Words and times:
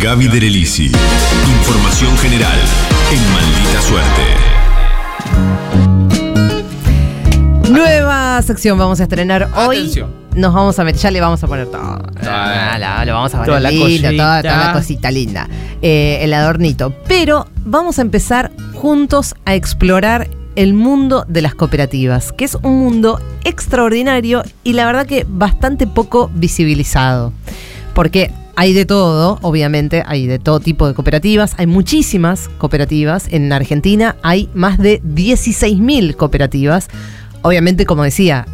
Gaby 0.00 0.28
Derelisi. 0.28 0.92
Información 1.58 2.16
general 2.18 2.56
en 3.10 3.20
Maldita 3.32 3.82
Suerte. 3.82 4.22
Nueva 7.68 8.40
sección 8.42 8.78
vamos 8.78 9.00
a 9.00 9.02
estrenar 9.02 9.50
hoy. 9.56 9.78
Atención. 9.78 10.12
Nos 10.36 10.54
vamos 10.54 10.78
a 10.78 10.84
meter, 10.84 11.00
ya 11.00 11.10
le 11.10 11.20
vamos 11.20 11.42
a 11.42 11.48
poner 11.48 11.66
todo. 11.66 11.98
Ah, 12.22 13.02
lo 13.04 13.12
vamos 13.12 13.34
a 13.34 13.42
toda 13.42 13.58
poner 13.58 13.62
la 13.62 13.70
lindo, 13.72 14.10
toda 14.12 14.42
la 14.42 14.72
cosita 14.72 15.10
linda. 15.10 15.48
Eh, 15.82 16.18
el 16.20 16.32
adornito. 16.32 16.94
Pero 17.08 17.48
vamos 17.64 17.98
a 17.98 18.02
empezar 18.02 18.52
juntos 18.74 19.34
a 19.46 19.56
explorar 19.56 20.30
el 20.54 20.74
mundo 20.74 21.24
de 21.26 21.42
las 21.42 21.56
cooperativas, 21.56 22.30
que 22.32 22.44
es 22.44 22.54
un 22.62 22.78
mundo 22.78 23.20
extraordinario 23.42 24.44
y 24.62 24.74
la 24.74 24.86
verdad 24.86 25.06
que 25.06 25.26
bastante 25.28 25.88
poco 25.88 26.30
visibilizado. 26.34 27.32
Porque 27.94 28.30
hay 28.58 28.72
de 28.72 28.86
todo, 28.86 29.38
obviamente, 29.42 30.02
hay 30.04 30.26
de 30.26 30.40
todo 30.40 30.58
tipo 30.58 30.88
de 30.88 30.92
cooperativas, 30.92 31.54
hay 31.58 31.68
muchísimas 31.68 32.48
cooperativas. 32.58 33.28
En 33.30 33.52
Argentina 33.52 34.16
hay 34.20 34.50
más 34.52 34.78
de 34.78 35.00
16.000 35.00 36.16
cooperativas. 36.16 36.88
Obviamente, 37.42 37.86
como 37.86 38.02
decía, 38.02 38.48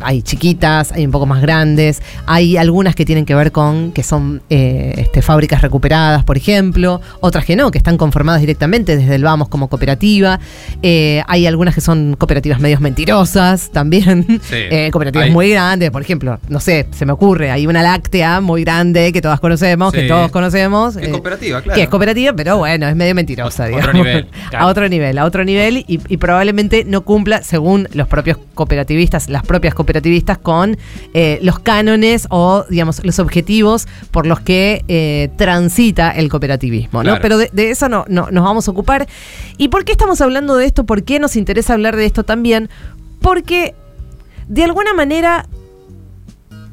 hay- 0.00 0.22
chiquitas, 0.22 0.92
hay 0.92 1.04
un 1.04 1.10
poco 1.12 1.26
más 1.26 1.40
grandes, 1.42 2.02
hay 2.26 2.56
algunas 2.56 2.94
que 2.94 3.04
tienen 3.04 3.24
que 3.24 3.34
ver 3.34 3.52
con 3.52 3.92
que 3.92 4.02
son 4.02 4.42
eh, 4.50 4.94
este, 4.98 5.22
fábricas 5.22 5.62
recuperadas, 5.62 6.24
por 6.24 6.36
ejemplo, 6.36 7.00
otras 7.20 7.44
que 7.44 7.56
no, 7.56 7.70
que 7.70 7.78
están 7.78 7.96
conformadas 7.96 8.40
directamente 8.40 8.96
desde 8.96 9.14
el 9.14 9.22
Vamos 9.24 9.48
como 9.48 9.68
cooperativa, 9.68 10.38
Eh, 10.82 11.22
hay 11.26 11.46
algunas 11.46 11.74
que 11.74 11.80
son 11.80 12.14
cooperativas 12.16 12.60
medios 12.60 12.80
mentirosas 12.80 13.70
también, 13.70 14.24
Sí, 14.42 14.54
Eh, 14.70 14.90
cooperativas 14.92 15.26
hay. 15.26 15.32
muy 15.32 15.50
grandes, 15.50 15.90
por 15.90 16.02
ejemplo, 16.02 16.38
no 16.48 16.60
sé, 16.60 16.86
se 16.92 17.04
me 17.06 17.12
ocurre, 17.12 17.50
hay 17.50 17.66
una 17.66 17.82
láctea 17.82 18.40
muy 18.40 18.62
grande 18.62 19.12
que 19.12 19.20
todas 19.20 19.40
conocemos, 19.40 19.92
que 19.92 20.02
todos 20.02 20.30
conocemos. 20.30 20.96
Que 20.96 21.04
es 21.06 21.08
cooperativa, 21.10 21.60
claro. 21.62 21.76
Que 21.76 21.82
es 21.82 21.88
cooperativa, 21.88 22.32
pero 22.34 22.58
bueno, 22.58 22.86
es 22.88 22.94
medio 22.96 23.14
mentirosa, 23.14 23.66
digamos. 23.66 23.94
nivel, 23.94 24.26
claro. 24.50 24.64
A 24.64 24.68
otro 24.68 24.88
nivel, 24.88 25.18
a 25.18 25.24
otro 25.24 25.44
nivel 25.44 25.78
y, 25.88 26.00
y 26.08 26.16
probablemente 26.16 26.84
no 26.84 27.02
cumpla, 27.02 27.42
según 27.42 27.88
los 27.92 28.06
propios 28.08 28.38
cooperativistas, 28.54 29.28
las 29.28 29.42
propias 29.44 29.74
cooperativistas, 29.88 30.36
con 30.38 30.76
eh, 31.14 31.38
los 31.42 31.58
cánones 31.60 32.26
o, 32.30 32.64
digamos, 32.68 33.02
los 33.04 33.18
objetivos 33.18 33.88
por 34.10 34.26
los 34.26 34.40
que 34.40 34.84
eh, 34.88 35.30
transita 35.36 36.10
el 36.10 36.28
cooperativismo, 36.28 36.98
¿no? 37.02 37.10
Claro. 37.12 37.22
Pero 37.22 37.38
de, 37.38 37.48
de 37.52 37.70
eso 37.70 37.88
no, 37.88 38.04
no- 38.08 38.28
nos 38.30 38.44
vamos 38.44 38.68
a 38.68 38.70
ocupar. 38.70 39.08
¿Y 39.56 39.68
por 39.68 39.84
qué 39.86 39.92
estamos 39.92 40.20
hablando 40.20 40.56
de 40.56 40.66
esto? 40.66 40.84
¿Por 40.84 41.04
qué 41.04 41.18
nos 41.18 41.36
interesa 41.36 41.72
hablar 41.72 41.96
de 41.96 42.04
esto 42.04 42.22
también? 42.22 42.68
Porque, 43.22 43.74
de 44.46 44.64
alguna 44.64 44.92
manera, 44.92 45.46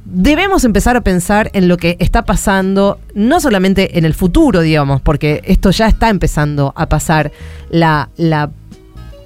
debemos 0.04 0.66
empezar 0.66 0.98
a 0.98 1.02
pensar 1.02 1.50
en 1.54 1.68
lo 1.70 1.78
que 1.78 1.96
está 2.00 2.26
pasando, 2.26 3.00
no 3.14 3.40
solamente 3.40 3.98
en 3.98 4.04
el 4.06 4.14
futuro, 4.14 4.60
digamos, 4.62 5.02
porque 5.02 5.42
esto 5.46 5.72
ya 5.72 5.88
está 5.88 6.10
empezando 6.10 6.74
a 6.76 6.88
pasar, 6.90 7.32
la, 7.70 8.10
la 8.18 8.52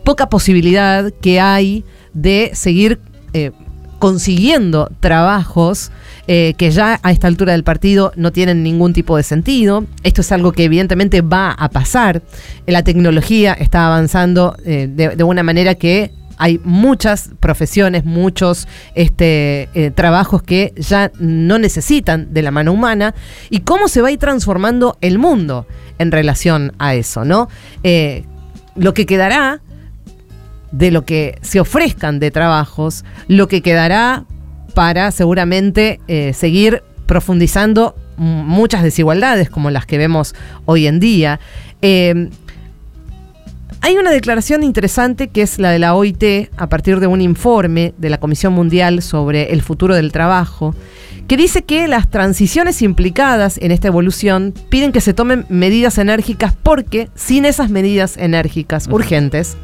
poca 0.05 0.29
posibilidad 0.29 1.11
que 1.21 1.39
hay 1.39 1.83
de 2.13 2.51
seguir 2.53 2.99
eh, 3.33 3.51
consiguiendo 3.99 4.89
trabajos 4.99 5.91
eh, 6.27 6.55
que 6.57 6.71
ya 6.71 6.99
a 7.03 7.11
esta 7.11 7.27
altura 7.27 7.53
del 7.53 7.63
partido 7.63 8.11
no 8.15 8.31
tienen 8.31 8.63
ningún 8.63 8.93
tipo 8.93 9.17
de 9.17 9.23
sentido. 9.23 9.85
Esto 10.03 10.21
es 10.21 10.31
algo 10.31 10.51
que 10.51 10.63
evidentemente 10.63 11.21
va 11.21 11.51
a 11.51 11.69
pasar. 11.69 12.21
La 12.65 12.83
tecnología 12.83 13.53
está 13.53 13.85
avanzando 13.85 14.55
eh, 14.65 14.87
de, 14.87 15.23
una 15.23 15.43
manera 15.43 15.75
que 15.75 16.11
hay 16.39 16.59
muchas 16.63 17.31
profesiones, 17.39 18.05
muchos 18.05 18.67
este, 18.95 19.69
eh, 19.73 19.91
trabajos 19.91 20.41
que 20.41 20.73
ya 20.77 21.11
no 21.19 21.59
necesitan 21.59 22.33
de 22.33 22.41
la 22.41 22.49
mano 22.49 22.71
humana 22.71 23.13
y 23.49 23.59
cómo 23.59 23.89
se 23.89 24.01
va 24.01 24.07
a 24.07 24.11
ir 24.11 24.19
transformando 24.19 24.97
el 25.01 25.19
mundo 25.19 25.67
en 25.99 26.11
relación 26.11 26.71
a 26.79 26.95
eso, 26.95 27.25
¿no? 27.25 27.49
Eh, 27.83 28.23
lo 28.75 28.93
que 28.93 29.05
quedará 29.05 29.61
de 30.71 30.91
lo 30.91 31.05
que 31.05 31.37
se 31.41 31.59
ofrezcan 31.59 32.19
de 32.19 32.31
trabajos, 32.31 33.03
lo 33.27 33.47
que 33.47 33.61
quedará 33.61 34.25
para 34.73 35.11
seguramente 35.11 35.99
eh, 36.07 36.33
seguir 36.33 36.83
profundizando 37.05 37.95
muchas 38.17 38.83
desigualdades 38.83 39.49
como 39.49 39.71
las 39.71 39.85
que 39.85 39.97
vemos 39.97 40.35
hoy 40.65 40.87
en 40.87 40.99
día. 40.99 41.39
Eh, 41.81 42.29
hay 43.81 43.97
una 43.97 44.11
declaración 44.11 44.63
interesante 44.63 45.29
que 45.29 45.41
es 45.41 45.57
la 45.57 45.71
de 45.71 45.79
la 45.79 45.95
OIT 45.95 46.51
a 46.57 46.67
partir 46.67 46.99
de 46.99 47.07
un 47.07 47.21
informe 47.21 47.93
de 47.97 48.09
la 48.09 48.19
Comisión 48.19 48.53
Mundial 48.53 49.01
sobre 49.01 49.53
el 49.53 49.61
futuro 49.61 49.95
del 49.95 50.11
trabajo, 50.11 50.75
que 51.27 51.37
dice 51.37 51.63
que 51.63 51.87
las 51.87 52.09
transiciones 52.09 52.81
implicadas 52.81 53.57
en 53.57 53.71
esta 53.71 53.87
evolución 53.87 54.53
piden 54.69 54.91
que 54.91 54.99
se 54.99 55.13
tomen 55.13 55.45
medidas 55.47 55.97
enérgicas 55.97 56.53
porque 56.61 57.09
sin 57.15 57.45
esas 57.45 57.69
medidas 57.69 58.17
enérgicas 58.17 58.87
urgentes, 58.91 59.55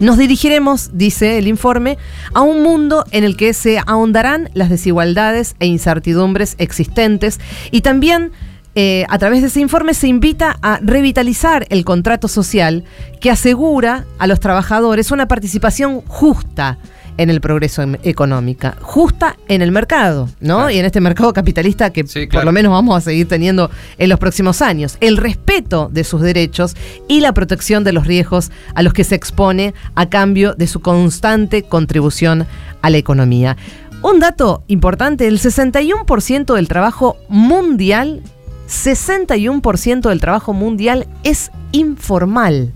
nos 0.00 0.18
dirigiremos, 0.18 0.90
dice 0.94 1.38
el 1.38 1.46
informe, 1.46 1.98
a 2.34 2.40
un 2.40 2.62
mundo 2.62 3.04
en 3.12 3.22
el 3.22 3.36
que 3.36 3.54
se 3.54 3.78
ahondarán 3.86 4.50
las 4.54 4.70
desigualdades 4.70 5.54
e 5.60 5.66
incertidumbres 5.66 6.56
existentes. 6.58 7.38
Y 7.70 7.82
también 7.82 8.32
eh, 8.74 9.04
a 9.08 9.18
través 9.18 9.42
de 9.42 9.48
ese 9.48 9.60
informe 9.60 9.94
se 9.94 10.08
invita 10.08 10.56
a 10.62 10.78
revitalizar 10.82 11.66
el 11.70 11.84
contrato 11.84 12.28
social 12.28 12.84
que 13.20 13.30
asegura 13.30 14.06
a 14.18 14.26
los 14.26 14.40
trabajadores 14.40 15.10
una 15.10 15.28
participación 15.28 16.02
justa 16.06 16.78
en 17.20 17.28
el 17.28 17.42
progreso 17.42 17.82
em- 17.82 17.98
económica, 18.02 18.78
justa 18.80 19.36
en 19.46 19.60
el 19.60 19.72
mercado, 19.72 20.30
¿no? 20.40 20.56
Claro. 20.56 20.70
Y 20.70 20.78
en 20.78 20.86
este 20.86 21.02
mercado 21.02 21.34
capitalista 21.34 21.90
que 21.90 22.06
Sí, 22.06 22.26
por 22.26 22.46
lo 22.46 22.52
menos 22.52 22.72
vamos 22.72 22.96
a 22.96 23.02
seguir 23.02 23.28
teniendo 23.28 23.70
en 23.98 24.08
los 24.08 24.18
próximos 24.18 24.62
años. 24.62 24.96
El 25.00 25.18
respeto 25.18 25.90
de 25.92 26.02
sus 26.02 26.22
derechos 26.22 26.74
y 27.08 27.20
la 27.20 27.34
protección 27.34 27.84
de 27.84 27.92
los 27.92 28.06
riesgos 28.06 28.50
a 28.74 28.82
los 28.82 28.94
que 28.94 29.04
se 29.04 29.16
expone 29.16 29.74
a 29.94 30.08
cambio 30.08 30.54
de 30.54 30.66
su 30.66 30.80
constante 30.80 31.62
contribución 31.62 32.46
a 32.80 32.88
la 32.88 32.96
economía. 32.96 33.58
Un 34.00 34.18
dato 34.18 34.64
importante, 34.66 35.28
el 35.28 35.38
61% 35.38 36.54
del 36.54 36.68
trabajo 36.68 37.18
mundial, 37.28 38.22
61% 38.66 40.08
del 40.08 40.20
trabajo 40.22 40.54
mundial 40.54 41.06
es 41.22 41.50
informal 41.72 42.72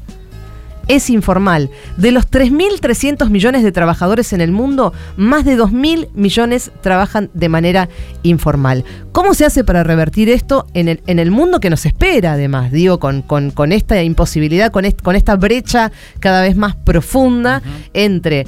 es 0.88 1.10
informal. 1.10 1.70
De 1.96 2.10
los 2.12 2.30
3.300 2.30 3.28
millones 3.30 3.62
de 3.62 3.72
trabajadores 3.72 4.32
en 4.32 4.40
el 4.40 4.52
mundo, 4.52 4.92
más 5.16 5.44
de 5.44 5.56
2.000 5.58 6.08
millones 6.14 6.70
trabajan 6.82 7.30
de 7.34 7.48
manera 7.48 7.88
informal. 8.22 8.84
¿Cómo 9.12 9.34
se 9.34 9.44
hace 9.44 9.62
para 9.64 9.84
revertir 9.84 10.28
esto 10.28 10.66
en 10.74 10.88
el, 10.88 11.00
en 11.06 11.18
el 11.18 11.30
mundo 11.30 11.60
que 11.60 11.70
nos 11.70 11.86
espera, 11.86 12.32
además? 12.32 12.72
Digo, 12.72 12.98
con, 12.98 13.22
con- 13.22 13.50
con 13.50 13.70
esta 13.72 14.02
imposibilidad, 14.02 14.72
con, 14.72 14.84
est- 14.84 15.00
con 15.02 15.14
esta 15.16 15.36
brecha 15.36 15.92
cada 16.20 16.42
vez 16.42 16.56
más 16.56 16.74
profunda 16.74 17.62
entre 17.92 18.46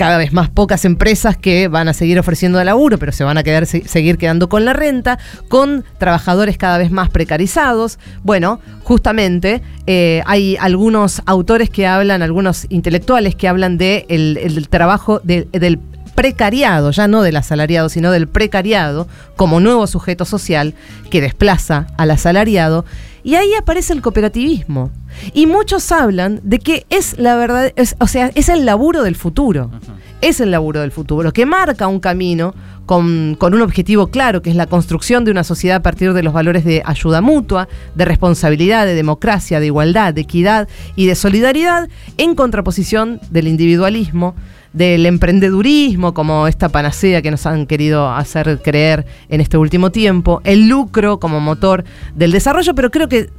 cada 0.00 0.16
vez 0.16 0.32
más 0.32 0.48
pocas 0.48 0.86
empresas 0.86 1.36
que 1.36 1.68
van 1.68 1.86
a 1.86 1.92
seguir 1.92 2.18
ofreciendo 2.18 2.64
laburo, 2.64 2.96
pero 2.96 3.12
se 3.12 3.22
van 3.22 3.36
a 3.36 3.42
quedar, 3.42 3.66
se- 3.66 3.86
seguir 3.86 4.16
quedando 4.16 4.48
con 4.48 4.64
la 4.64 4.72
renta, 4.72 5.18
con 5.48 5.84
trabajadores 5.98 6.56
cada 6.56 6.78
vez 6.78 6.90
más 6.90 7.10
precarizados. 7.10 7.98
Bueno, 8.22 8.60
justamente 8.82 9.60
eh, 9.86 10.22
hay 10.24 10.56
algunos 10.58 11.20
autores 11.26 11.68
que 11.68 11.86
hablan, 11.86 12.22
algunos 12.22 12.64
intelectuales 12.70 13.34
que 13.34 13.46
hablan 13.46 13.76
de 13.76 14.06
el, 14.08 14.68
trabajo 14.70 15.20
de- 15.22 15.46
del 15.52 15.78
precariado, 16.10 16.90
ya 16.90 17.08
no 17.08 17.22
del 17.22 17.36
asalariado, 17.36 17.88
sino 17.88 18.10
del 18.10 18.28
precariado 18.28 19.08
como 19.36 19.60
nuevo 19.60 19.86
sujeto 19.86 20.24
social 20.24 20.74
que 21.10 21.20
desplaza 21.20 21.86
al 21.96 22.10
asalariado. 22.10 22.84
Y 23.22 23.34
ahí 23.34 23.52
aparece 23.54 23.92
el 23.92 24.00
cooperativismo. 24.02 24.90
Y 25.34 25.46
muchos 25.46 25.92
hablan 25.92 26.40
de 26.42 26.58
que 26.58 26.86
es 26.88 27.18
la 27.18 27.36
verdad, 27.36 27.72
es- 27.76 27.96
o 28.00 28.06
sea, 28.06 28.30
es 28.34 28.48
el 28.48 28.64
laburo 28.64 29.02
del 29.02 29.16
futuro. 29.16 29.70
Es 30.20 30.40
el 30.40 30.50
laburo 30.50 30.80
del 30.80 30.92
futuro, 30.92 31.32
que 31.32 31.46
marca 31.46 31.86
un 31.88 31.98
camino 31.98 32.54
con, 32.84 33.38
un 33.40 33.62
objetivo 33.62 34.08
claro, 34.08 34.42
que 34.42 34.50
es 34.50 34.56
la 34.56 34.66
construcción 34.66 35.24
de 35.24 35.30
una 35.30 35.44
sociedad 35.44 35.76
a 35.76 35.82
partir 35.82 36.12
de 36.12 36.22
los 36.22 36.34
valores 36.34 36.64
de 36.64 36.82
ayuda 36.84 37.20
mutua, 37.20 37.68
de 37.94 38.04
responsabilidad, 38.04 38.84
de 38.84 38.94
democracia, 38.94 39.60
de 39.60 39.66
igualdad, 39.66 40.12
de 40.12 40.22
equidad 40.22 40.68
y 40.96 41.06
de 41.06 41.14
solidaridad, 41.14 41.88
en 42.18 42.34
contraposición 42.34 43.20
del 43.30 43.48
individualismo, 43.48 44.34
del 44.72 45.06
emprendedurismo, 45.06 46.14
como 46.14 46.48
esta 46.48 46.68
panacea 46.68 47.22
que 47.22 47.30
nos 47.30 47.46
han 47.46 47.66
querido 47.66 48.10
hacer 48.10 48.60
creer 48.62 49.06
en 49.28 49.40
este 49.40 49.56
último 49.56 49.90
tiempo, 49.90 50.40
el 50.44 50.68
lucro 50.68 51.20
como 51.20 51.40
motor 51.40 51.84
del 52.14 52.32
desarrollo, 52.32 52.74
pero 52.74 52.90
creo 52.90 53.08
que 53.08 53.30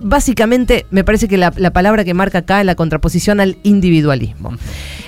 básicamente 0.00 0.86
me 0.90 1.04
parece 1.04 1.28
que 1.28 1.36
la, 1.36 1.52
la 1.56 1.72
palabra 1.72 2.02
que 2.04 2.14
marca 2.14 2.38
acá 2.38 2.60
es 2.60 2.66
la 2.66 2.74
contraposición 2.74 3.40
al 3.40 3.58
individualismo. 3.62 4.54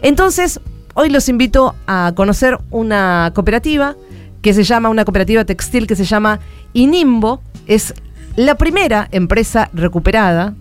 Entonces, 0.02 0.60
hoy 0.98 1.10
los 1.10 1.28
invito 1.28 1.76
a 1.86 2.12
conocer 2.16 2.58
una 2.72 3.30
cooperativa 3.32 3.94
que 4.42 4.52
se 4.52 4.64
llama, 4.64 4.88
una 4.88 5.04
cooperativa 5.04 5.44
textil 5.44 5.86
que 5.86 5.94
se 5.94 6.04
llama 6.04 6.40
Inimbo, 6.72 7.40
es 7.68 7.94
la 8.34 8.56
primera 8.56 9.06
empresa 9.12 9.70
recuperada, 9.72 10.54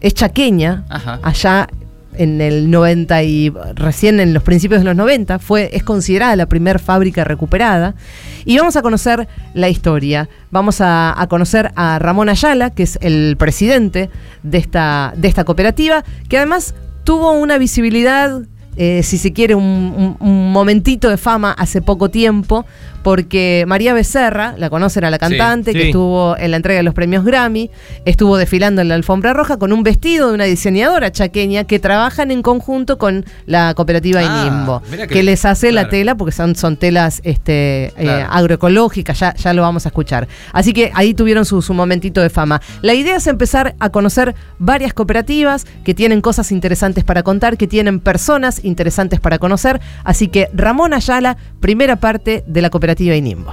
es 0.00 0.14
chaqueña, 0.14 0.84
Ajá. 0.88 1.18
allá 1.24 1.68
en 2.14 2.40
el 2.40 2.70
90 2.70 3.22
y 3.24 3.50
recién 3.74 4.20
en 4.20 4.32
los 4.32 4.44
principios 4.44 4.82
de 4.82 4.84
los 4.84 4.94
90, 4.94 5.40
fue, 5.40 5.70
es 5.72 5.82
considerada 5.82 6.36
la 6.36 6.46
primera 6.46 6.78
fábrica 6.78 7.24
recuperada. 7.24 7.96
Y 8.44 8.58
vamos 8.58 8.76
a 8.76 8.82
conocer 8.82 9.26
la 9.54 9.68
historia 9.68 10.28
vamos 10.52 10.80
a, 10.80 11.20
a 11.20 11.26
conocer 11.26 11.72
a 11.74 11.98
Ramón 11.98 12.28
Ayala, 12.28 12.70
que 12.70 12.84
es 12.84 12.98
el 13.02 13.36
presidente 13.36 14.10
de 14.44 14.58
esta, 14.58 15.12
de 15.16 15.26
esta 15.26 15.42
cooperativa, 15.42 16.04
que 16.28 16.36
además 16.36 16.76
tuvo 17.02 17.32
una 17.32 17.58
visibilidad 17.58 18.42
eh, 18.76 19.02
si 19.02 19.18
se 19.18 19.32
quiere, 19.32 19.54
un, 19.54 19.64
un- 19.64 20.16
un 20.26 20.52
momentito 20.52 21.08
de 21.08 21.16
fama 21.16 21.52
hace 21.52 21.82
poco 21.82 22.08
tiempo, 22.08 22.64
porque 23.02 23.64
María 23.66 23.94
Becerra, 23.94 24.54
la 24.58 24.70
conocen 24.70 25.04
a 25.04 25.10
la 25.10 25.18
cantante, 25.18 25.72
Sí, 25.72 25.76
que 25.76 25.82
sí. 25.84 25.88
estuvo 25.88 26.36
en 26.38 26.50
la 26.50 26.56
entrega 26.56 26.78
de 26.78 26.82
los 26.84 26.94
premios 26.94 27.24
Grammy, 27.24 27.70
estuvo 28.04 28.36
desfilando 28.36 28.80
en 28.82 28.88
la 28.88 28.94
alfombra 28.94 29.32
roja 29.32 29.56
con 29.56 29.72
un 29.72 29.82
vestido 29.82 30.28
de 30.28 30.34
una 30.34 30.44
diseñadora 30.44 31.10
chaqueña 31.12 31.64
que 31.64 31.78
trabajan 31.78 32.30
en 32.30 32.42
conjunto 32.42 32.98
con 32.98 33.24
la 33.46 33.74
cooperativa 33.74 34.20
Ah, 34.22 34.46
Inimbo, 34.46 34.82
que, 34.90 35.06
que- 35.06 35.22
les 35.22 35.44
hace 35.44 35.72
la 35.72 35.88
tela 35.88 36.14
porque 36.16 36.32
son, 36.32 36.54
son 36.56 36.76
telas 36.76 37.20
este, 37.24 37.92
eh, 37.96 38.26
agroecológicas, 38.30 39.18
ya, 39.18 39.34
ya 39.34 39.52
lo 39.52 39.62
vamos 39.62 39.86
a 39.86 39.88
escuchar. 39.88 40.28
Así 40.52 40.72
que 40.72 40.90
ahí 40.94 41.14
tuvieron 41.14 41.44
su, 41.44 41.62
su 41.62 41.74
momentito 41.74 42.20
de 42.20 42.30
fama. 42.30 42.60
La 42.82 42.94
idea 42.94 43.16
es 43.16 43.26
empezar 43.26 43.74
a 43.78 43.90
conocer 43.90 44.34
varias 44.58 44.92
cooperativas 44.94 45.66
que 45.84 45.94
tienen 45.94 46.20
cosas 46.20 46.52
interesantes 46.52 47.04
para 47.04 47.22
contar, 47.22 47.56
que 47.56 47.66
tienen 47.66 48.00
personas 48.00 48.64
interesantes 48.64 49.20
para 49.20 49.38
conocer. 49.38 49.80
Así 50.04 50.28
que 50.28 50.48
Ramón 50.52 50.94
Ayala, 50.94 51.36
primera 51.60 51.96
parte 51.96 52.44
de 52.46 52.62
la 52.62 52.70
cooperativa 52.70 52.91
Inimbo. 53.00 53.52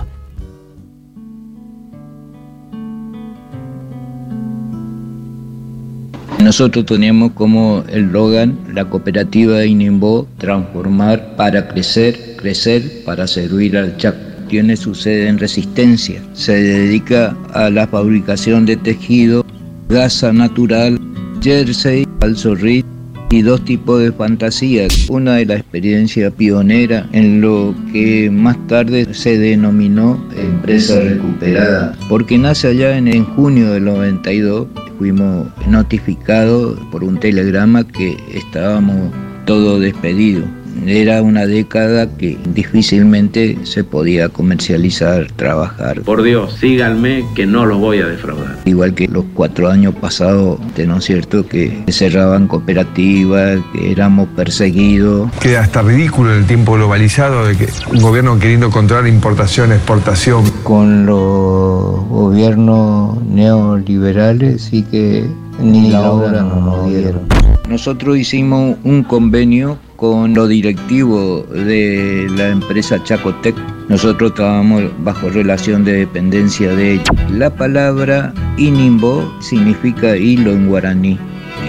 Nosotros 6.44 6.86
teníamos 6.86 7.34
como 7.34 7.84
el 7.90 8.12
Logan 8.12 8.58
la 8.74 8.86
cooperativa 8.86 9.66
Inimbo 9.66 10.26
transformar 10.38 11.36
para 11.36 11.68
crecer, 11.68 12.38
crecer 12.38 13.04
para 13.06 13.28
servir 13.28 13.78
al 13.78 13.98
Chaco. 13.98 14.18
Tiene 14.48 14.76
su 14.78 14.96
sede 14.96 15.28
en 15.28 15.38
Resistencia. 15.38 16.22
Se 16.34 16.54
dedica 16.54 17.36
a 17.54 17.70
la 17.70 17.86
fabricación 17.88 18.66
de 18.66 18.78
tejido, 18.78 19.46
gasa 19.90 20.32
natural, 20.34 21.00
jersey, 21.42 22.08
falsorrit 22.20 22.86
y 23.32 23.42
dos 23.42 23.64
tipos 23.64 24.02
de 24.02 24.12
fantasías. 24.12 25.10
Una 25.10 25.36
de 25.36 25.46
la 25.46 25.56
experiencia 25.56 26.32
pionera 26.32 27.08
en 27.12 27.42
lo 27.42 27.76
que 27.92 28.30
más 28.32 28.58
tarde 28.68 29.14
se 29.14 29.38
denominó 29.38 30.24
empresa 30.36 31.00
recuperada, 31.00 31.98
porque 32.10 32.38
nace 32.38 32.68
allá 32.68 32.98
en, 32.98 33.08
en 33.08 33.26
junio 33.26 33.72
del 33.72 33.86
92. 33.86 34.68
Fuimos 34.98 35.48
notificados 35.68 36.78
por 36.92 37.04
un 37.04 37.20
telegrama 37.20 37.88
que 37.88 38.18
estábamos 38.34 39.12
todos 39.46 39.80
despedidos. 39.82 40.46
Era 40.86 41.22
una 41.22 41.46
década 41.46 42.08
que 42.18 42.38
difícilmente 42.54 43.58
se 43.64 43.84
podía 43.84 44.30
comercializar, 44.30 45.32
trabajar. 45.34 46.02
Por 46.02 46.24
Dios, 46.24 46.56
síganme 46.60 47.26
que 47.36 47.46
no 47.46 47.66
los 47.66 47.80
voy 47.80 48.00
a 48.00 48.08
defraudar. 48.08 48.58
Igual 48.66 48.94
que 48.94 49.08
los 49.08 49.26
cuatro 49.34 49.70
años 49.70 49.96
pasados, 49.96 50.60
¿no 50.86 50.98
es 50.98 51.04
cierto? 51.04 51.48
Que 51.48 51.84
cerraban 51.90 52.48
cooperativas, 52.48 53.60
que 53.74 53.92
éramos 53.92 54.28
perseguidos. 54.36 55.32
Queda 55.40 55.62
hasta 55.62 55.82
ridículo 55.82 56.34
en 56.34 56.40
el 56.40 56.46
tiempo 56.46 56.74
globalizado 56.74 57.46
de 57.46 57.56
que 57.56 57.68
un 57.92 58.02
gobierno 58.02 58.40
queriendo 58.40 58.70
controlar 58.70 59.08
importación, 59.08 59.72
exportación. 59.72 60.50
Con 60.64 61.06
los 61.06 62.08
gobiernos 62.08 63.22
neoliberales 63.24 64.64
sí 64.64 64.84
que 64.84 65.26
ni 65.62 65.90
la 65.90 66.12
obra 66.12 66.42
no 66.42 66.62
nos 66.62 66.90
dieron. 66.90 67.28
Nosotros 67.68 68.18
hicimos 68.18 68.78
un 68.84 69.04
convenio 69.04 69.78
con 69.96 70.34
los 70.34 70.50
directivos 70.50 71.48
de 71.50 72.28
la 72.36 72.50
empresa 72.50 73.04
Chacotec. 73.04 73.56
Nosotros 73.90 74.32
estábamos 74.32 74.84
bajo 75.04 75.30
relación 75.30 75.84
de 75.84 75.94
dependencia 75.94 76.74
de 76.74 76.94
ellos. 76.94 77.06
La 77.32 77.50
palabra 77.50 78.34
Inimbo 78.58 79.32
significa 79.40 80.16
hilo 80.18 80.52
en 80.52 80.68
guaraní. 80.68 81.20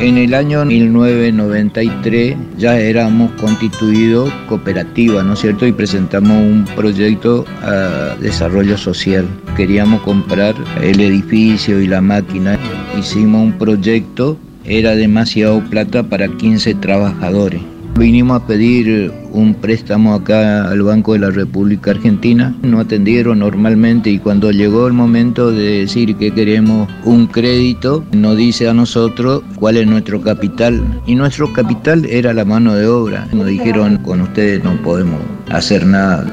En 0.01 0.17
el 0.17 0.33
año 0.33 0.65
1993 0.65 2.35
ya 2.57 2.81
éramos 2.81 3.33
constituidos 3.33 4.33
cooperativa, 4.49 5.23
¿no 5.23 5.35
es 5.35 5.41
cierto? 5.41 5.67
Y 5.67 5.73
presentamos 5.73 6.39
un 6.39 6.65
proyecto 6.75 7.45
a 7.61 8.17
desarrollo 8.19 8.79
social. 8.79 9.29
Queríamos 9.59 10.01
comprar 10.01 10.55
el 10.81 11.01
edificio 11.01 11.83
y 11.83 11.87
la 11.87 12.01
máquina. 12.01 12.59
Hicimos 12.99 13.43
un 13.43 13.53
proyecto, 13.59 14.39
era 14.65 14.97
demasiado 14.97 15.61
plata 15.69 16.03
para 16.03 16.29
15 16.29 16.77
trabajadores. 16.77 17.61
Vinimos 18.01 18.41
a 18.41 18.47
pedir 18.47 19.13
un 19.31 19.53
préstamo 19.53 20.15
acá 20.15 20.71
al 20.71 20.81
Banco 20.81 21.13
de 21.13 21.19
la 21.19 21.29
República 21.29 21.91
Argentina, 21.91 22.57
no 22.63 22.81
atendieron 22.81 23.41
normalmente 23.41 24.09
y 24.09 24.19
cuando 24.19 24.51
llegó 24.51 24.87
el 24.87 24.95
momento 24.95 25.51
de 25.53 25.81
decir 25.81 26.17
que 26.17 26.33
queremos 26.33 26.89
un 27.05 27.27
crédito, 27.27 28.03
nos 28.13 28.39
dice 28.39 28.71
a 28.71 28.73
nosotros 28.73 29.43
cuál 29.57 29.77
es 29.77 29.87
nuestro 29.87 30.23
capital 30.23 30.83
y 31.07 31.15
nuestro 31.15 31.53
capital 31.53 32.07
era 32.07 32.33
la 32.33 32.47
mano 32.47 32.75
de 32.75 32.87
obra. 32.87 33.29
Nos 33.35 33.47
dijeron 33.47 33.99
con 33.99 34.23
ustedes 34.23 34.65
no 34.65 34.81
podemos 34.81 35.21
hacer 35.51 35.85
nada 35.85 36.25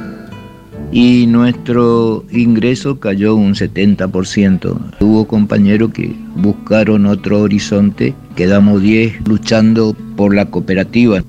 y 0.93 1.27
nuestro 1.27 2.23
ingreso 2.31 2.97
cayó 2.97 3.35
un 3.35 3.55
70%. 3.55 4.77
Hubo 5.01 5.27
compañeros 5.27 5.91
que 5.91 6.15
buscaron 6.37 7.07
otro 7.07 7.41
horizonte, 7.41 8.15
quedamos 8.37 8.81
10 8.81 9.27
luchando 9.27 9.93
por 10.15 10.33
la 10.33 10.45
cooperativa. 10.45 11.21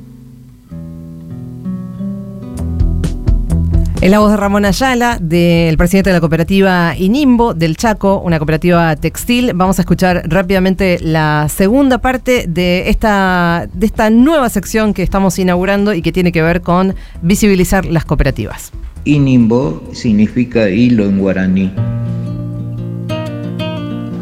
Es 4.00 4.12
la 4.12 4.20
voz 4.20 4.30
de 4.30 4.36
Ramón 4.36 4.64
Ayala, 4.64 5.18
del 5.20 5.76
presidente 5.76 6.10
de 6.10 6.14
la 6.14 6.20
cooperativa 6.20 6.94
Inimbo 6.96 7.52
del 7.52 7.76
Chaco, 7.76 8.20
una 8.24 8.38
cooperativa 8.38 8.94
textil. 8.94 9.50
Vamos 9.56 9.80
a 9.80 9.82
escuchar 9.82 10.22
rápidamente 10.26 10.98
la 11.02 11.48
segunda 11.48 11.98
parte 11.98 12.44
de 12.46 12.90
esta, 12.90 13.68
de 13.74 13.86
esta 13.86 14.08
nueva 14.10 14.50
sección 14.50 14.94
que 14.94 15.02
estamos 15.02 15.36
inaugurando 15.40 15.94
y 15.94 16.02
que 16.02 16.12
tiene 16.12 16.30
que 16.30 16.42
ver 16.42 16.60
con 16.62 16.94
visibilizar 17.22 17.86
las 17.86 18.04
cooperativas. 18.04 18.70
Inimbo 19.04 19.82
significa 19.92 20.70
hilo 20.70 21.04
en 21.04 21.18
guaraní. 21.18 21.72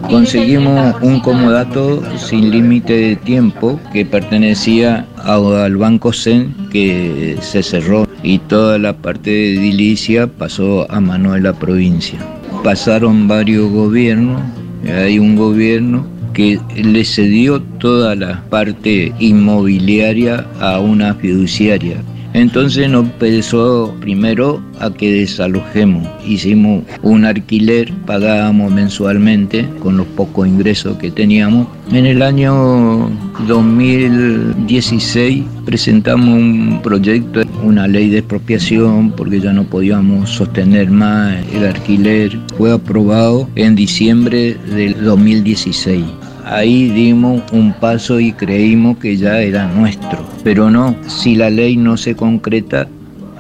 Conseguimos 0.09 0.97
un 1.03 1.21
comodato 1.21 2.03
sin 2.17 2.51
límite 2.51 2.95
de 2.95 3.17
tiempo 3.17 3.79
que 3.93 4.07
pertenecía 4.07 5.07
al 5.19 5.77
Banco 5.77 6.15
Zen 6.15 6.55
que 6.71 7.37
se 7.43 7.63
cerró 7.63 8.06
y 8.27 8.41
toda 8.41 8.77
la 8.79 8.93
parte 8.93 9.31
de 9.31 9.55
edilicia 9.55 10.27
pasó 10.27 10.91
a 10.91 11.01
mano 11.01 11.39
la 11.39 11.53
provincia. 11.53 12.19
Pasaron 12.65 13.29
varios 13.29 13.71
gobiernos, 13.71 14.43
hay 14.85 15.21
un 15.21 15.37
gobierno 15.37 16.05
que 16.35 16.59
le 16.75 17.05
cedió 17.05 17.63
toda 17.63 18.17
la 18.17 18.43
parte 18.51 19.15
inmobiliaria 19.21 20.45
a 20.61 20.81
una 20.81 21.15
fiduciaria. 21.15 22.03
Entonces 22.37 22.91
nos 22.91 23.05
empezó 23.05 23.95
primero 23.99 24.61
a 24.79 24.91
que 24.91 25.11
desalojemos. 25.11 26.07
Hicimos 26.27 26.83
un 27.01 27.25
alquiler, 27.25 27.91
pagábamos 28.05 28.71
mensualmente 28.71 29.67
con 29.81 29.97
los 29.97 30.07
pocos 30.09 30.47
ingresos 30.47 30.99
que 30.99 31.11
teníamos. 31.11 31.67
En 31.91 32.05
el 32.05 32.21
año 32.21 33.09
2016 33.49 35.45
presentamos 35.65 36.29
un 36.29 36.81
proyecto, 36.83 37.41
una 37.67 37.89
ley 37.89 38.09
de 38.09 38.19
expropiación 38.19 39.11
porque 39.11 39.41
ya 39.41 39.53
no 39.53 39.65
podíamos 39.65 40.31
sostener 40.31 40.91
más 40.91 41.35
el 41.53 41.67
alquiler. 41.67 42.39
Fue 42.57 42.73
aprobado 42.73 43.49
en 43.57 43.75
diciembre 43.75 44.57
del 44.75 45.03
2016. 45.05 46.05
Ahí 46.45 46.89
dimos 46.91 47.43
un 47.53 47.73
paso 47.73 48.21
y 48.21 48.33
creímos 48.33 48.99
que 48.99 49.17
ya 49.17 49.41
era 49.41 49.67
nuestro. 49.67 50.25
Pero 50.45 50.71
no, 50.71 50.95
si 51.09 51.35
la 51.35 51.51
ley 51.51 51.77
no 51.77 51.97
se 51.97 52.15
concreta, 52.15 52.87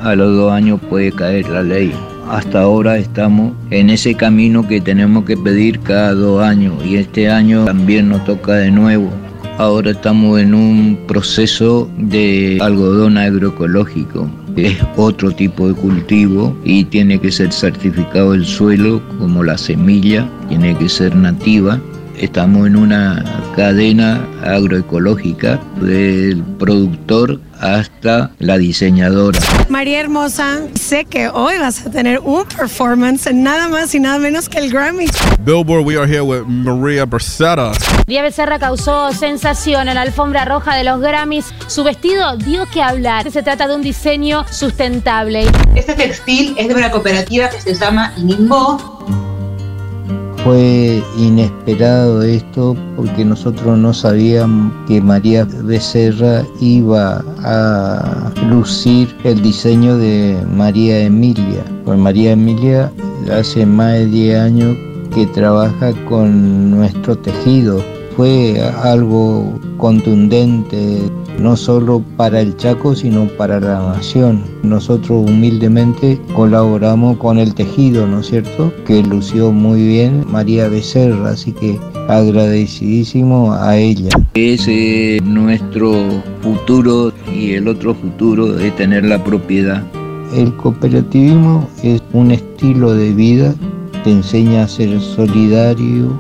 a 0.01 0.15
los 0.17 0.37
dos 0.37 0.53
años 0.53 0.81
puede 0.91 1.13
caer 1.13 1.49
la 1.49 1.63
ley. 1.63 1.93
Hasta 2.29 2.63
ahora 2.63 2.99
estamos 2.99 3.53
en 3.71 3.91
ese 3.91 4.15
camino 4.15 4.67
que 4.67 4.81
tenemos 4.81 5.25
que 5.25 5.37
pedir 5.37 5.79
cada 5.81 6.13
dos 6.13 6.43
años 6.43 6.75
y 6.85 6.97
este 6.97 7.31
año 7.31 7.65
también 7.65 8.09
nos 8.09 8.25
toca 8.25 8.55
de 8.55 8.73
nuevo. 8.73 9.09
Ahora 9.59 9.93
estamos 9.93 10.39
en 10.39 10.55
un 10.55 10.99
proceso 11.09 11.89
de 11.97 12.59
algodón 12.61 13.17
agroecológico. 13.17 14.29
Es 14.55 14.77
otro 14.97 15.31
tipo 15.33 15.69
de 15.69 15.75
cultivo 15.75 16.55
y 16.63 16.85
tiene 16.85 17.19
que 17.19 17.33
ser 17.33 17.53
certificado 17.53 18.35
el 18.35 18.45
suelo 18.45 19.03
como 19.19 19.43
la 19.43 19.57
semilla, 19.57 20.29
tiene 20.49 20.77
que 20.77 20.91
ser 20.91 21.17
nativa 21.17 21.81
Estamos 22.19 22.67
en 22.67 22.77
una 22.77 23.23
cadena 23.55 24.27
agroecológica 24.43 25.61
del 25.81 26.43
productor 26.59 27.41
hasta 27.61 28.31
la 28.39 28.57
diseñadora. 28.57 29.39
María 29.69 30.01
Hermosa, 30.01 30.61
sé 30.75 31.05
que 31.05 31.29
hoy 31.29 31.59
vas 31.59 31.85
a 31.87 31.91
tener 31.91 32.21
un 32.21 32.45
performance 32.45 33.27
en 33.27 33.43
nada 33.43 33.69
más 33.69 33.95
y 33.95 34.01
nada 34.01 34.19
menos 34.19 34.49
que 34.49 34.59
el 34.59 34.71
Grammy. 34.71 35.07
Billboard, 35.45 35.85
we 35.85 35.97
are 35.97 36.07
here 36.07 36.23
with 36.23 36.45
Maria 36.47 37.05
Becerra. 37.05 37.73
María 38.07 38.23
Becerra 38.23 38.59
causó 38.59 39.13
sensación 39.13 39.89
en 39.89 39.97
la 39.97 40.03
alfombra 40.03 40.47
roja 40.47 40.75
de 40.75 40.85
los 40.85 41.01
Grammys. 41.01 41.53
Su 41.67 41.85
vestido 41.85 42.37
dio 42.39 42.65
que 42.67 42.83
hablar. 42.83 43.31
Se 43.31 43.43
trata 43.43 43.69
de 43.69 43.75
un 43.75 43.83
diseño 43.83 44.47
sustentable. 44.51 45.47
Este 45.75 45.95
textil 45.95 46.55
es 46.57 46.69
de 46.69 46.75
una 46.75 46.91
cooperativa 46.91 47.51
que 47.51 47.61
se 47.61 47.75
llama 47.75 48.13
Inimbo. 48.17 48.96
Fue 50.47 51.03
inesperado 51.19 52.23
esto 52.23 52.77
porque 52.95 53.25
nosotros 53.25 53.77
no 53.77 53.93
sabíamos 53.93 54.73
que 54.87 55.01
María 55.01 55.45
Becerra 55.45 56.45
iba 56.61 57.25
a 57.43 58.33
lucir 58.49 59.13
el 59.25 59.43
diseño 59.43 59.99
de 59.99 60.39
María 60.55 61.01
Emilia. 61.01 61.65
Pues 61.85 61.99
María 61.99 62.31
Emilia 62.31 62.93
hace 63.37 63.67
más 63.67 63.95
de 63.95 64.07
10 64.07 64.39
años 64.39 64.77
que 65.13 65.27
trabaja 65.27 65.93
con 66.09 66.71
nuestro 66.71 67.19
tejido. 67.19 67.83
Fue 68.17 68.63
algo 68.85 69.53
contundente, 69.79 71.11
no 71.39 71.57
solo 71.57 72.03
para 72.17 72.41
el 72.41 72.57
Chaco, 72.57 72.95
sino 72.95 73.27
para 73.37 73.61
la 73.61 73.79
nación. 73.95 74.43
Nosotros 74.63 75.29
humildemente 75.31 76.21
colaboramos 76.35 77.19
con 77.19 77.39
el 77.39 77.55
tejido, 77.55 78.07
¿no 78.07 78.21
es 78.21 78.29
cierto? 78.29 78.73
Que 78.87 79.03
lució 79.03 79.53
muy 79.53 79.87
bien 79.87 80.25
María 80.29 80.69
Becerra, 80.69 81.31
así 81.31 81.53
que 81.53 81.79
agradecidísimo 82.09 83.53
a 83.53 83.77
ella. 83.77 84.11
Ese 84.35 85.17
es 85.17 85.23
nuestro 85.23 85.93
futuro 86.41 87.13
y 87.33 87.53
el 87.53 87.69
otro 87.69 87.95
futuro 87.95 88.53
de 88.53 88.71
tener 88.73 89.05
la 89.05 89.23
propiedad. 89.23 89.83
El 90.35 90.55
cooperativismo 90.57 91.69
es 91.83 92.03
un 92.13 92.31
estilo 92.33 92.95
de 92.95 93.13
vida, 93.13 93.55
te 94.05 94.11
enseña 94.11 94.65
a 94.65 94.69
ser 94.69 95.01
solidario, 95.01 96.19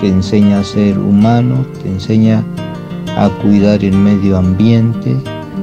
te 0.00 0.08
enseña 0.08 0.60
a 0.60 0.64
ser 0.64 0.98
humano, 0.98 1.66
te 1.82 1.88
enseña 1.88 2.44
a 2.56 2.67
cuidar 3.42 3.82
el 3.82 3.96
medio 3.96 4.38
ambiente. 4.38 5.16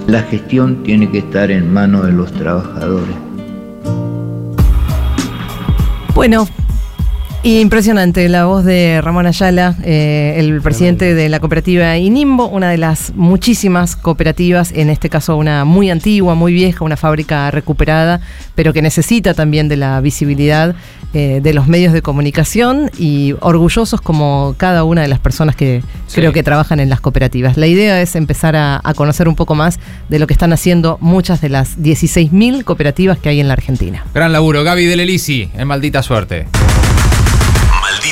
La 0.07 0.21
gestión 0.23 0.83
tiene 0.83 1.09
que 1.09 1.19
estar 1.19 1.49
en 1.49 1.71
manos 1.71 2.05
de 2.05 2.11
los 2.11 2.31
trabajadores. 2.33 3.15
Bueno, 6.13 6.47
Impresionante 7.45 8.27
la 8.27 8.45
voz 8.45 8.65
de 8.65 9.01
Ramón 9.03 9.27
Ayala, 9.27 9.75
eh, 9.83 10.33
el 10.39 10.61
presidente 10.61 11.13
de 11.13 11.29
la 11.29 11.39
cooperativa 11.39 11.95
Inimbo, 11.95 12.47
una 12.47 12.71
de 12.71 12.79
las 12.79 13.13
muchísimas 13.15 13.95
cooperativas, 13.95 14.71
en 14.71 14.89
este 14.89 15.11
caso 15.11 15.37
una 15.37 15.63
muy 15.63 15.91
antigua, 15.91 16.33
muy 16.33 16.53
vieja, 16.53 16.83
una 16.83 16.97
fábrica 16.97 17.51
recuperada, 17.51 18.19
pero 18.55 18.73
que 18.73 18.81
necesita 18.81 19.35
también 19.35 19.67
de 19.69 19.77
la 19.77 20.01
visibilidad 20.01 20.73
eh, 21.13 21.39
de 21.43 21.53
los 21.53 21.67
medios 21.67 21.93
de 21.93 22.01
comunicación 22.01 22.89
y 22.97 23.35
orgullosos 23.41 24.01
como 24.01 24.55
cada 24.57 24.83
una 24.83 25.03
de 25.03 25.07
las 25.07 25.19
personas 25.19 25.55
que 25.55 25.83
Sí. 26.07 26.15
creo 26.21 26.33
que 26.33 26.41
trabajan 26.41 26.79
en 26.79 26.89
las 26.89 26.99
cooperativas. 26.99 27.57
La 27.57 27.67
idea 27.67 28.01
es 28.01 28.15
empezar 28.15 28.55
a, 28.55 28.81
a 28.83 28.93
conocer 28.95 29.27
un 29.27 29.35
poco 29.35 29.53
más 29.53 29.79
de 30.09 30.17
lo 30.17 30.25
que 30.25 30.33
están 30.33 30.51
haciendo 30.51 30.97
muchas 30.99 31.41
de 31.41 31.49
las 31.49 31.77
16.000 31.77 32.63
cooperativas 32.63 33.19
que 33.19 33.29
hay 33.29 33.39
en 33.39 33.47
la 33.47 33.53
Argentina. 33.53 34.03
Gran 34.15 34.31
laburo, 34.31 34.63
Gaby 34.63 34.85
del 34.85 35.01
Elisi, 35.01 35.47
en 35.55 35.67
maldita 35.67 36.01
suerte. 36.01 36.47